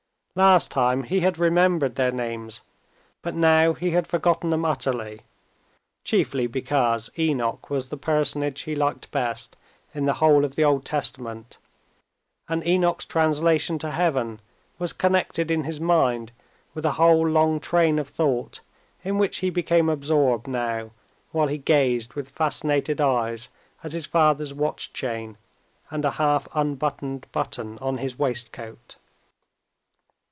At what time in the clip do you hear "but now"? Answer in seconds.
3.21-3.73